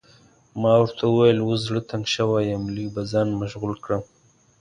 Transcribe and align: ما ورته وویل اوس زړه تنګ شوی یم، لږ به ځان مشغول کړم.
ما 0.61 0.73
ورته 0.81 1.03
وویل 1.07 1.39
اوس 1.41 1.59
زړه 1.67 1.81
تنګ 1.89 2.05
شوی 2.15 2.43
یم، 2.51 2.63
لږ 2.75 2.87
به 2.95 3.01
ځان 3.11 3.27
مشغول 3.41 3.73
کړم. 3.83 4.03